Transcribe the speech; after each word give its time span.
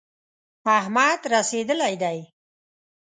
احمد 0.77 1.19
رسېدلی 1.33 1.95
دی. 2.01 2.19